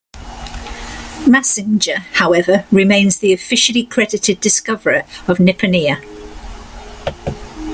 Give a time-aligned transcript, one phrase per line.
[1.27, 6.01] Massinger, however, remains the officially credited discoverer of "Nipponia".